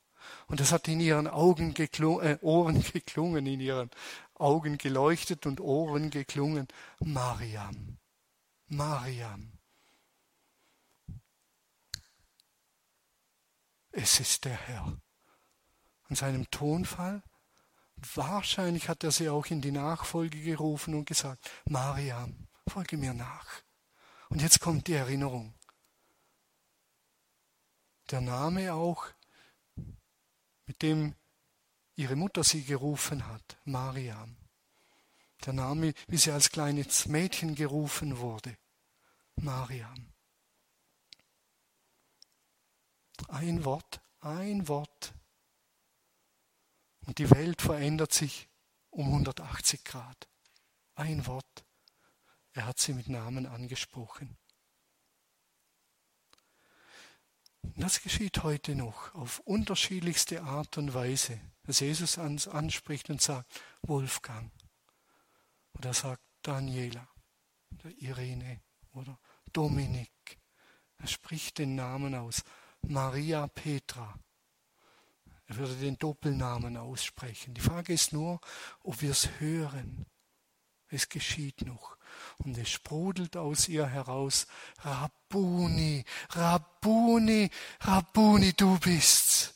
[0.48, 3.90] Und das hat in ihren Augen geklungen, äh, Ohren geklungen, in ihren
[4.42, 6.68] Augen geleuchtet und Ohren geklungen.
[7.00, 7.98] Mariam,
[8.68, 9.52] Mariam.
[13.92, 14.98] Es ist der Herr.
[16.06, 17.24] An seinem Tonfall,
[18.16, 23.62] wahrscheinlich hat er sie auch in die Nachfolge gerufen und gesagt, Mariam, folge mir nach.
[24.30, 25.54] Und jetzt kommt die Erinnerung.
[28.10, 29.08] Der Name auch,
[30.66, 31.16] mit dem
[31.96, 34.36] ihre Mutter sie gerufen hat, Mariam.
[35.46, 38.56] Der Name, wie sie als kleines Mädchen gerufen wurde,
[39.36, 40.12] Mariam.
[43.28, 45.14] Ein Wort, ein Wort.
[47.06, 48.48] Und die Welt verändert sich
[48.90, 50.28] um 180 Grad.
[50.96, 51.66] Ein Wort.
[52.54, 54.38] Er hat sie mit Namen angesprochen.
[57.64, 63.62] Das geschieht heute noch auf unterschiedlichste Art und Weise, dass Jesus uns anspricht und sagt,
[63.84, 64.52] Wolfgang.
[65.74, 67.08] Oder sagt Daniela
[67.72, 68.62] oder Irene
[68.94, 69.18] oder
[69.54, 70.40] Dominik.
[70.98, 72.44] Er spricht den Namen aus.
[72.82, 74.20] Maria Petra.
[75.46, 77.54] Er würde den Doppelnamen aussprechen.
[77.54, 78.40] Die Frage ist nur,
[78.82, 80.06] ob wir es hören.
[80.88, 81.98] Es geschieht noch.
[82.40, 84.48] Und es sprudelt aus ihr heraus,
[84.80, 87.50] Rabuni, Rabuni,
[87.82, 89.54] Rabuni, du bist's.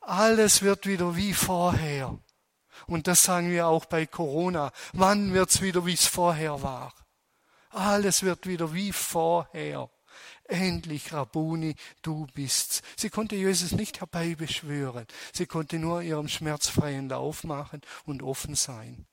[0.00, 2.18] Alles wird wieder wie vorher.
[2.86, 4.72] Und das sagen wir auch bei Corona.
[4.92, 6.92] Wann wird's wieder, wie es vorher war?
[7.70, 9.88] Alles wird wieder wie vorher.
[10.44, 12.82] Endlich, Rabuni, du bist's.
[12.96, 15.06] Sie konnte Jesus nicht herbeibeschwören.
[15.32, 19.06] Sie konnte nur ihrem schmerzfreien Lauf machen und offen sein.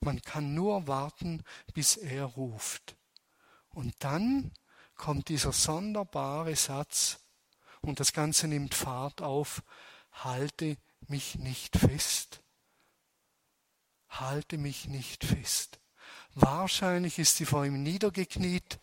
[0.00, 1.42] Man kann nur warten,
[1.74, 2.96] bis er ruft.
[3.68, 4.52] Und dann
[4.94, 7.20] kommt dieser sonderbare Satz
[7.80, 9.62] und das Ganze nimmt Fahrt auf.
[10.12, 10.76] Halte
[11.08, 12.42] mich nicht fest.
[14.08, 15.80] Halte mich nicht fest.
[16.34, 18.78] Wahrscheinlich ist sie vor ihm niedergekniet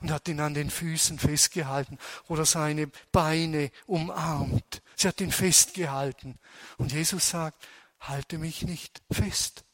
[0.00, 4.82] und hat ihn an den Füßen festgehalten oder seine Beine umarmt.
[4.96, 6.38] Sie hat ihn festgehalten.
[6.76, 7.66] Und Jesus sagt,
[8.00, 9.64] halte mich nicht fest.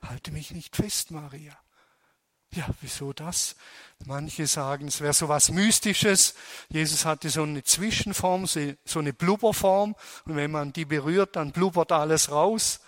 [0.00, 1.56] Halte mich nicht fest, Maria.
[2.54, 3.56] Ja, wieso das?
[4.04, 6.34] Manche sagen, es wäre so was Mystisches.
[6.68, 9.94] Jesus hatte so eine Zwischenform, so eine Blubberform.
[10.26, 12.80] Und wenn man die berührt, dann blubbert alles raus.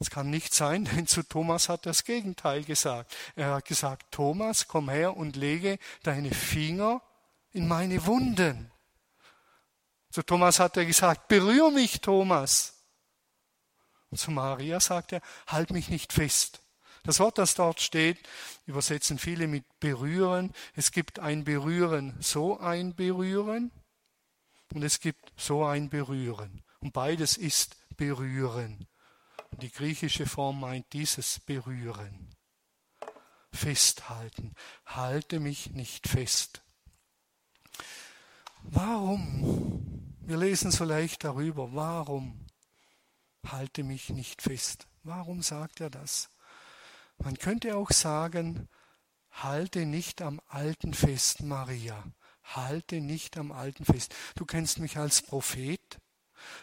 [0.00, 3.14] Es kann nicht sein, denn zu Thomas hat er das Gegenteil gesagt.
[3.36, 7.02] Er hat gesagt, Thomas, komm her und lege deine Finger
[7.52, 8.70] in meine Wunden.
[10.10, 12.74] Zu Thomas hat er gesagt, berühr mich, Thomas.
[14.10, 16.62] Und zu Maria sagt er, halt mich nicht fest.
[17.02, 18.18] Das Wort, das dort steht,
[18.66, 20.52] übersetzen viele mit berühren.
[20.74, 23.70] Es gibt ein Berühren, so ein Berühren.
[24.74, 26.62] Und es gibt so ein Berühren.
[26.80, 28.86] Und beides ist berühren.
[29.56, 32.34] Die griechische Form meint dieses Berühren.
[33.52, 34.54] Festhalten.
[34.86, 36.62] Halte mich nicht fest.
[38.62, 40.14] Warum?
[40.20, 41.72] Wir lesen so leicht darüber.
[41.72, 42.46] Warum?
[43.46, 44.86] Halte mich nicht fest.
[45.02, 46.28] Warum sagt er das?
[47.16, 48.68] Man könnte auch sagen,
[49.30, 52.04] halte nicht am Alten fest, Maria.
[52.44, 54.14] Halte nicht am Alten fest.
[54.36, 55.98] Du kennst mich als Prophet.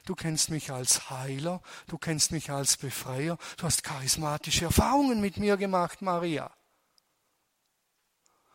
[0.06, 5.38] Du kennst mich als Heiler, du kennst mich als Befreier, du hast charismatische Erfahrungen mit
[5.38, 6.52] mir gemacht, Maria.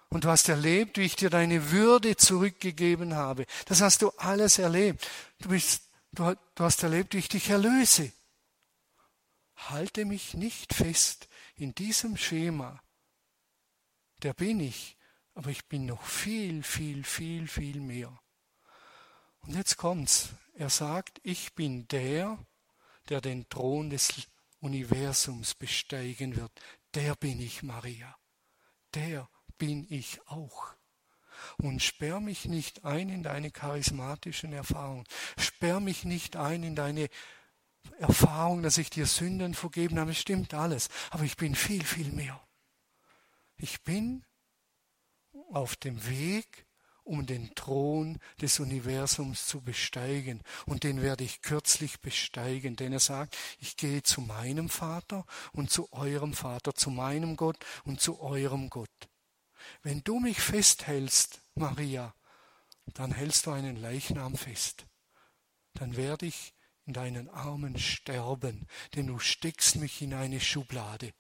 [0.09, 3.47] Und du hast erlebt, wie ich dir deine Würde zurückgegeben habe.
[3.67, 5.09] Das hast du alles erlebt.
[5.39, 8.13] Du, bist, du, du hast erlebt, wie ich dich erlöse.
[9.55, 12.83] Halte mich nicht fest in diesem Schema.
[14.23, 14.97] Der bin ich,
[15.35, 18.19] aber ich bin noch viel, viel, viel, viel mehr.
[19.43, 20.31] Und jetzt kommt's.
[20.61, 22.39] Er sagt, ich bin der,
[23.09, 24.29] der den Thron des
[24.61, 26.53] Universums besteigen wird.
[26.93, 28.15] Der bin ich, Maria.
[28.93, 30.75] Der bin ich auch.
[31.57, 35.07] Und sperr mich nicht ein in deine charismatischen Erfahrungen.
[35.39, 37.09] Sperr mich nicht ein in deine
[37.99, 40.11] Erfahrung, dass ich dir Sünden vergeben habe.
[40.11, 40.91] Es stimmt alles.
[41.09, 42.39] Aber ich bin viel, viel mehr.
[43.57, 44.27] Ich bin
[45.53, 46.67] auf dem Weg
[47.11, 50.43] um den Thron des Universums zu besteigen.
[50.65, 55.73] Und den werde ich kürzlich besteigen, denn er sagt, ich gehe zu meinem Vater und
[55.73, 59.09] zu eurem Vater, zu meinem Gott und zu eurem Gott.
[59.83, 62.15] Wenn du mich festhältst, Maria,
[62.95, 64.87] dann hältst du einen Leichnam fest.
[65.75, 66.55] Dann werde ich
[66.87, 71.13] in deinen Armen sterben, denn du steckst mich in eine Schublade.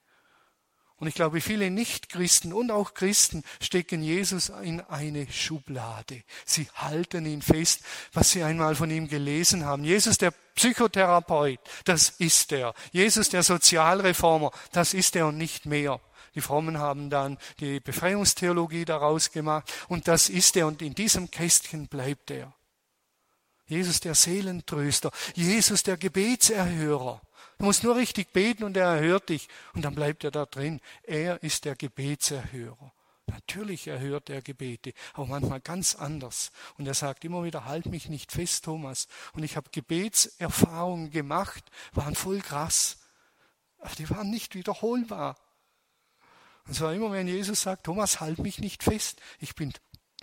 [1.00, 6.22] Und ich glaube, viele Nichtchristen und auch Christen stecken Jesus in eine Schublade.
[6.44, 7.80] Sie halten ihn fest,
[8.12, 9.82] was sie einmal von ihm gelesen haben.
[9.82, 12.74] Jesus der Psychotherapeut, das ist er.
[12.92, 16.00] Jesus der Sozialreformer, das ist er und nicht mehr.
[16.34, 21.30] Die Frommen haben dann die Befreiungstheologie daraus gemacht und das ist er und in diesem
[21.30, 22.52] Kästchen bleibt er.
[23.66, 27.22] Jesus der Seelentröster, Jesus der Gebetserhörer.
[27.61, 30.81] Du musst nur richtig beten und er erhört dich und dann bleibt er da drin.
[31.03, 32.94] Er ist der Gebetserhörer.
[33.27, 36.53] Natürlich erhört er Gebete, aber manchmal ganz anders.
[36.79, 39.09] Und er sagt immer wieder, halt mich nicht fest, Thomas.
[39.35, 42.96] Und ich habe Gebetserfahrungen gemacht, waren voll krass.
[43.77, 45.37] Aber die waren nicht wiederholbar.
[46.66, 49.20] Und zwar immer, wenn Jesus sagt, Thomas, halt mich nicht fest.
[49.38, 49.75] Ich bin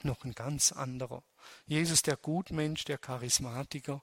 [0.01, 1.21] noch ein ganz anderer.
[1.67, 4.01] Jesus, der Gutmensch, der Charismatiker.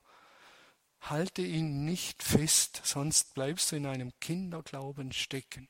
[1.04, 5.68] Halte ihn nicht fest, sonst bleibst du in einem Kinderglauben stecken.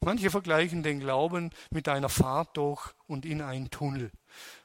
[0.00, 4.10] Manche vergleichen den Glauben mit einer Fahrt durch und in einen Tunnel.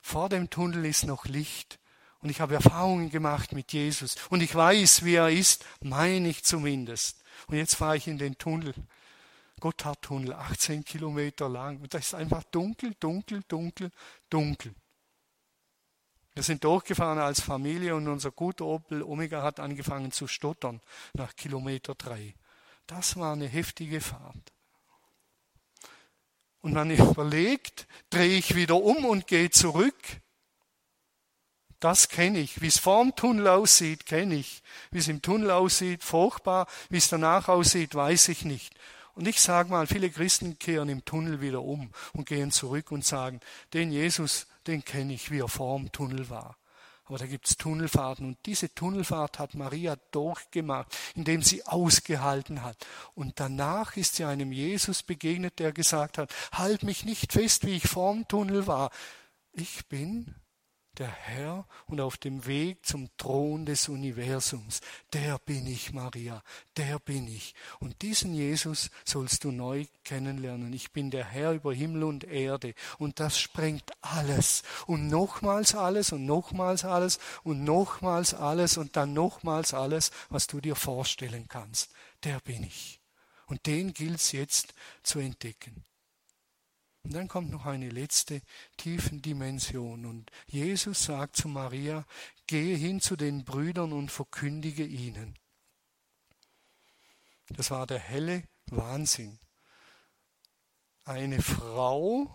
[0.01, 1.79] Vor dem Tunnel ist noch Licht.
[2.21, 4.15] Und ich habe Erfahrungen gemacht mit Jesus.
[4.29, 7.21] Und ich weiß, wie er ist, meine ich zumindest.
[7.45, 8.73] Und jetzt fahre ich in den Tunnel.
[9.59, 11.79] Gotthardtunnel, 18 Kilometer lang.
[11.81, 13.91] Und da ist einfach dunkel, dunkel, dunkel,
[14.31, 14.73] dunkel.
[16.37, 20.81] Wir sind durchgefahren als Familie und unser guter Opel Omega hat angefangen zu stottern
[21.13, 22.35] nach Kilometer drei.
[22.85, 24.53] Das war eine heftige Fahrt.
[26.61, 29.95] Und man überlegt, drehe ich wieder um und gehe zurück.
[31.79, 32.61] Das kenne ich.
[32.61, 34.61] Wie es vorm Tunnel aussieht, kenne ich.
[34.91, 36.67] Wie es im Tunnel aussieht, furchtbar.
[36.91, 38.75] Wie es danach aussieht, weiß ich nicht.
[39.17, 43.03] Und ich sage mal, viele Christen kehren im Tunnel wieder um und gehen zurück und
[43.03, 43.39] sagen,
[43.73, 46.55] den Jesus, den kenne ich, wie er vor dem Tunnel war.
[47.05, 52.77] Aber da gibt's Tunnelfahrten und diese Tunnelfahrt hat Maria durchgemacht, indem sie ausgehalten hat.
[53.15, 57.77] Und danach ist sie einem Jesus begegnet, der gesagt hat, halt mich nicht fest, wie
[57.77, 58.91] ich vorm Tunnel war.
[59.51, 60.35] Ich bin
[60.99, 64.81] der Herr und auf dem Weg zum Thron des Universums.
[65.13, 66.43] Der bin ich, Maria,
[66.75, 67.53] der bin ich.
[67.79, 70.73] Und diesen Jesus sollst du neu kennenlernen.
[70.73, 76.11] Ich bin der Herr über Himmel und Erde und das sprengt alles und nochmals alles
[76.11, 81.91] und nochmals alles und nochmals alles und dann nochmals alles, was du dir vorstellen kannst.
[82.23, 82.99] Der bin ich.
[83.45, 85.85] Und den gilt es jetzt zu entdecken.
[87.07, 88.41] Und dann kommt noch eine letzte
[88.75, 90.05] Tiefendimension.
[90.05, 92.05] Und Jesus sagt zu Maria,
[92.47, 95.39] gehe hin zu den Brüdern und verkündige ihnen.
[97.47, 99.39] Das war der helle Wahnsinn.
[101.05, 102.29] Eine Frau,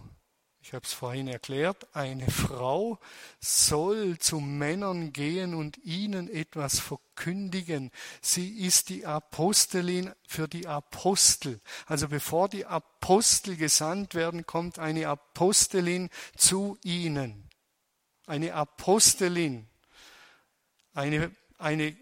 [0.62, 3.00] ich habe es vorhin erklärt, eine Frau
[3.40, 7.90] soll zu Männern gehen und ihnen etwas verkündigen.
[8.20, 11.60] Sie ist die Apostelin für die Apostel.
[11.86, 17.50] Also bevor die Apostel gesandt werden, kommt eine Apostelin zu ihnen.
[18.26, 19.68] Eine Apostelin.
[20.94, 21.96] Eine, eine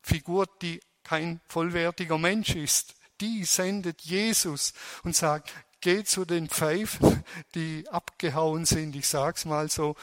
[0.00, 2.94] Figur, die kein vollwertiger Mensch ist.
[3.20, 9.70] Die sendet Jesus und sagt, geh zu den Pfeifen, die abgehauen sind, ich sag's mal
[9.70, 9.96] so,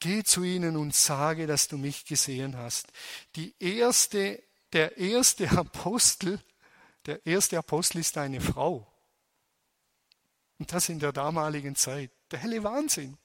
[0.00, 2.88] geh zu ihnen und sage, dass du mich gesehen hast.
[3.36, 4.42] Die erste,
[4.72, 6.40] der erste Apostel,
[7.06, 8.86] der erste Apostel ist eine Frau.
[10.58, 12.10] Und das in der damaligen Zeit.
[12.30, 13.18] Der helle Wahnsinn.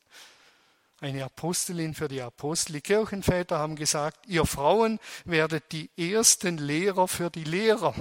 [1.00, 2.74] Eine Apostelin für die Apostel.
[2.74, 7.96] Die Kirchenväter haben gesagt, ihr Frauen werdet die ersten Lehrer für die Lehrer.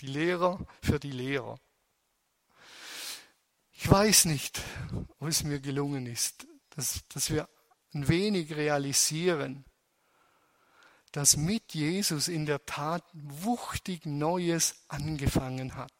[0.00, 1.58] Die Lehrer für die Lehrer.
[3.78, 4.62] Ich weiß nicht,
[5.18, 7.48] ob es mir gelungen ist, dass, dass wir
[7.92, 9.64] ein wenig realisieren,
[11.12, 15.92] dass mit Jesus in der Tat wuchtig Neues angefangen hat.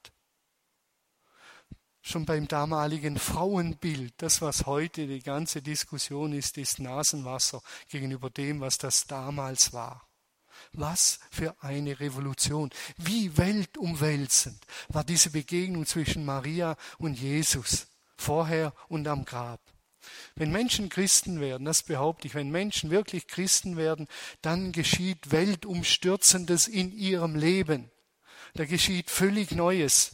[2.00, 8.60] Schon beim damaligen Frauenbild, das was heute die ganze Diskussion ist, ist Nasenwasser gegenüber dem,
[8.60, 10.06] was das damals war.
[10.76, 12.70] Was für eine Revolution.
[12.98, 19.60] Wie weltumwälzend war diese Begegnung zwischen Maria und Jesus, vorher und am Grab.
[20.34, 24.06] Wenn Menschen Christen werden, das behaupte ich, wenn Menschen wirklich Christen werden,
[24.42, 27.90] dann geschieht Weltumstürzendes in ihrem Leben.
[28.54, 30.12] Da geschieht völlig Neues.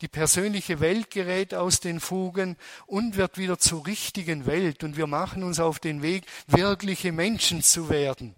[0.00, 5.08] Die persönliche Welt gerät aus den Fugen und wird wieder zur richtigen Welt und wir
[5.08, 8.36] machen uns auf den Weg, wirkliche Menschen zu werden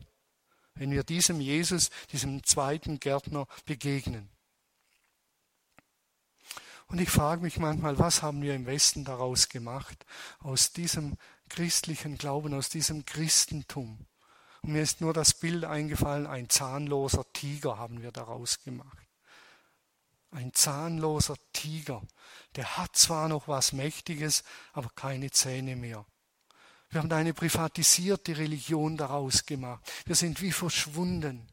[0.80, 4.30] wenn wir diesem Jesus, diesem zweiten Gärtner begegnen.
[6.86, 10.06] Und ich frage mich manchmal, was haben wir im Westen daraus gemacht,
[10.38, 11.18] aus diesem
[11.50, 14.06] christlichen Glauben, aus diesem Christentum?
[14.62, 19.06] Und mir ist nur das Bild eingefallen, ein zahnloser Tiger haben wir daraus gemacht.
[20.30, 22.00] Ein zahnloser Tiger,
[22.56, 26.06] der hat zwar noch was Mächtiges, aber keine Zähne mehr.
[26.90, 29.80] Wir haben eine privatisierte Religion daraus gemacht.
[30.06, 31.48] Wir sind wie verschwunden.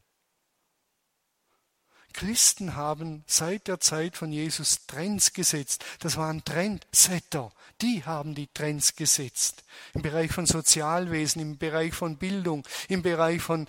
[2.12, 5.84] Christen haben seit der Zeit von Jesus Trends gesetzt.
[6.00, 7.52] Das waren Trendsetter.
[7.80, 9.62] Die haben die Trends gesetzt.
[9.94, 13.68] Im Bereich von Sozialwesen, im Bereich von Bildung, im Bereich von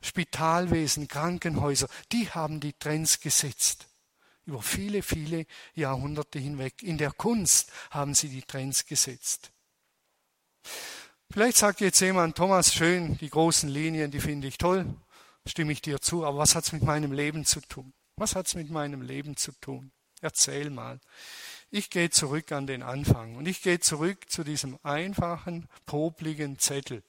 [0.00, 1.88] Spitalwesen, Krankenhäuser.
[2.10, 3.86] Die haben die Trends gesetzt.
[4.44, 6.82] Über viele, viele Jahrhunderte hinweg.
[6.82, 9.52] In der Kunst haben sie die Trends gesetzt.
[11.30, 14.86] Vielleicht sagt jetzt jemand, Thomas, schön, die großen Linien, die finde ich toll,
[15.46, 17.92] stimme ich dir zu, aber was hat es mit meinem Leben zu tun?
[18.16, 19.90] Was hat es mit meinem Leben zu tun?
[20.20, 21.00] Erzähl mal.
[21.70, 27.02] Ich gehe zurück an den Anfang und ich gehe zurück zu diesem einfachen, popligen Zettel.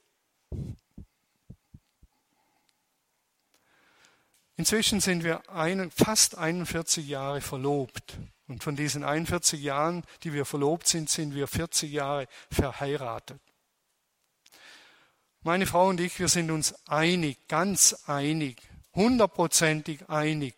[4.58, 8.18] Inzwischen sind wir ein, fast 41 Jahre verlobt.
[8.48, 13.40] Und von diesen 41 Jahren, die wir verlobt sind, sind wir 40 Jahre verheiratet.
[15.48, 18.60] Meine Frau und ich, wir sind uns einig, ganz einig,
[18.94, 20.54] hundertprozentig einig,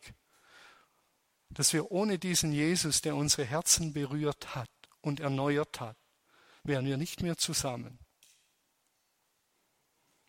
[1.49, 4.69] dass wir ohne diesen Jesus, der unsere Herzen berührt hat
[5.01, 5.97] und erneuert hat,
[6.65, 8.01] wären wir nicht mehr zusammen.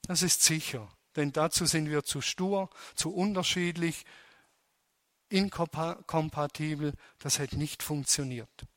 [0.03, 4.05] Das ist sicher denn dazu sind wir zu stur, zu unterschiedlich,
[5.29, 8.67] inkompatibel, das hätte nicht funktioniert.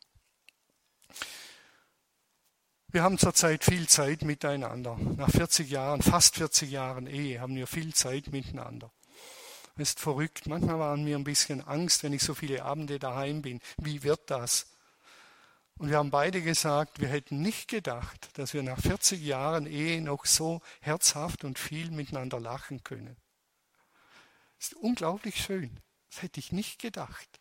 [2.95, 4.97] Wir haben zurzeit viel Zeit miteinander.
[5.17, 8.89] Nach 40 Jahren, fast 40 Jahren Ehe, haben wir viel Zeit miteinander.
[9.77, 10.47] Das ist verrückt.
[10.47, 13.61] Manchmal waren mir ein bisschen Angst, wenn ich so viele Abende daheim bin.
[13.79, 14.69] Wie wird das?
[15.77, 20.01] Und wir haben beide gesagt, wir hätten nicht gedacht, dass wir nach 40 Jahren Ehe
[20.01, 23.17] noch so herzhaft und viel miteinander lachen können.
[24.57, 25.81] Das ist unglaublich schön.
[26.13, 27.41] Das hätte ich nicht gedacht.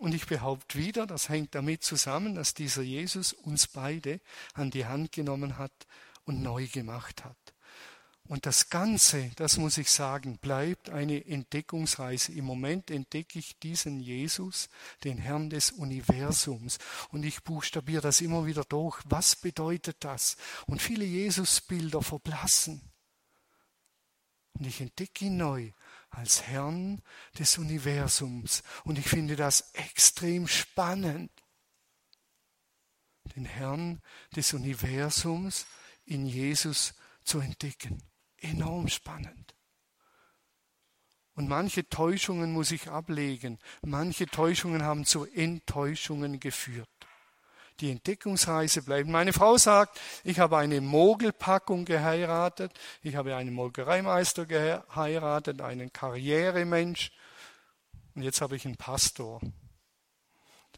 [0.00, 4.22] Und ich behaupte wieder, das hängt damit zusammen, dass dieser Jesus uns beide
[4.54, 5.86] an die Hand genommen hat
[6.24, 7.36] und neu gemacht hat.
[8.26, 12.32] Und das Ganze, das muss ich sagen, bleibt eine Entdeckungsreise.
[12.32, 14.70] Im Moment entdecke ich diesen Jesus,
[15.04, 16.78] den Herrn des Universums.
[17.10, 19.02] Und ich buchstabiere das immer wieder durch.
[19.04, 20.38] Was bedeutet das?
[20.64, 22.80] Und viele Jesusbilder verblassen.
[24.54, 25.72] Und ich entdecke ihn neu
[26.10, 27.02] als Herrn
[27.38, 28.62] des Universums.
[28.84, 31.30] Und ich finde das extrem spannend.
[33.36, 34.00] Den Herrn
[34.34, 35.66] des Universums
[36.04, 36.94] in Jesus
[37.24, 38.02] zu entdecken
[38.38, 39.54] enorm spannend.
[41.34, 43.58] Und manche Täuschungen muss ich ablegen.
[43.82, 46.88] Manche Täuschungen haben zu Enttäuschungen geführt.
[47.80, 49.08] Die Entdeckungsreise bleibt.
[49.08, 52.72] Meine Frau sagt, ich habe eine Mogelpackung geheiratet,
[53.02, 57.10] ich habe einen Molkereimeister geheiratet, einen Karrieremensch
[58.14, 59.40] und jetzt habe ich einen Pastor.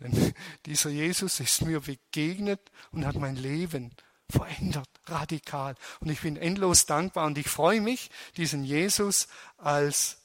[0.00, 0.34] Denn
[0.66, 2.60] dieser Jesus ist mir begegnet
[2.92, 3.94] und hat mein Leben
[4.30, 5.74] verändert, radikal.
[6.00, 9.28] Und ich bin endlos dankbar und ich freue mich, diesen Jesus
[9.58, 10.18] als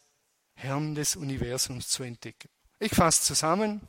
[0.53, 2.49] Herrn des Universums zu entdecken.
[2.80, 3.88] Ich fasse zusammen.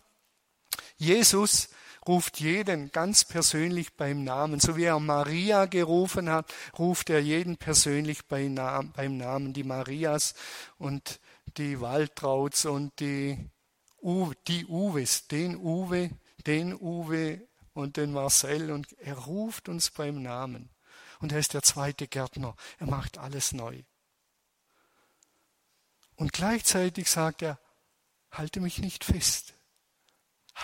[0.97, 1.69] Jesus
[2.09, 4.59] ruft jeden ganz persönlich beim Namen.
[4.59, 9.53] So wie er Maria gerufen hat, ruft er jeden persönlich beim Namen.
[9.53, 10.35] Die Marias
[10.79, 11.21] und
[11.59, 13.51] die Waltrauts und die,
[14.01, 16.11] Uwe, die Uwes, den Uwe,
[16.47, 20.71] den Uwe und den Marcel und er ruft uns beim Namen.
[21.21, 22.57] Und er ist der zweite Gärtner.
[22.79, 23.83] Er macht alles neu.
[26.17, 27.61] Und gleichzeitig sagt er,
[28.31, 29.58] halte mich nicht fest.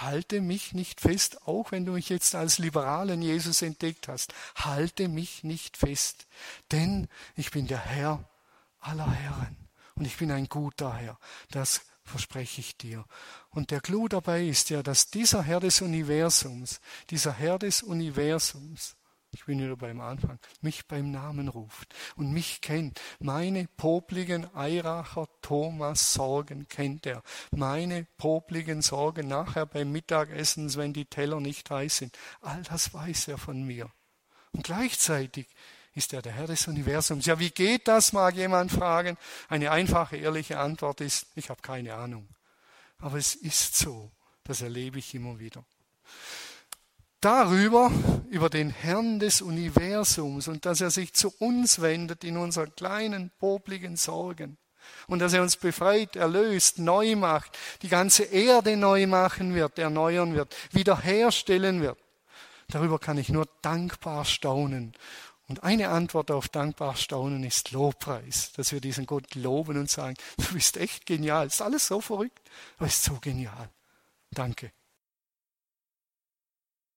[0.01, 4.35] Halte mich nicht fest, auch wenn du mich jetzt als liberalen Jesus entdeckt hast.
[4.57, 6.27] Halte mich nicht fest,
[6.73, 8.29] denn ich bin der Herr
[8.81, 9.57] aller Herren
[9.95, 11.19] und ich bin ein guter Herr.
[11.51, 13.05] Das verspreche ich dir.
[13.51, 16.81] Und der Clou dabei ist ja, dass dieser Herr des Universums,
[17.11, 18.97] dieser Herr des Universums,
[19.35, 23.01] ich bin wieder beim Anfang, mich beim Namen ruft und mich kennt.
[23.19, 27.23] Meine popligen Eiracher Thomas Sorgen kennt er.
[27.51, 32.17] Meine popligen Sorgen nachher beim Mittagessen, wenn die Teller nicht heiß sind.
[32.41, 33.91] All das weiß er von mir.
[34.53, 35.49] Und gleichzeitig
[35.95, 37.27] ist er der Herr des Universums.
[37.27, 39.17] Ja, wie geht das, mag jemand fragen.
[39.49, 42.29] Eine einfache, ehrliche Antwort ist, ich habe keine Ahnung.
[42.99, 44.11] Aber es ist so,
[44.45, 45.65] das erlebe ich immer wieder.
[47.25, 47.91] Darüber,
[48.29, 53.31] über den Herrn des Universums und dass er sich zu uns wendet in unseren kleinen,
[53.39, 54.59] popligen Sorgen
[55.07, 60.35] und dass er uns befreit, erlöst, neu macht, die ganze Erde neu machen wird, erneuern
[60.35, 61.99] wird, wiederherstellen wird.
[62.69, 64.93] Darüber kann ich nur dankbar staunen
[65.49, 70.15] und eine Antwort auf dankbar Staunen ist Lobpreis, dass wir diesen Gott loben und sagen,
[70.37, 71.47] du bist echt genial.
[71.47, 73.71] Ist alles so verrückt, aber ist so genial.
[74.31, 74.73] Danke.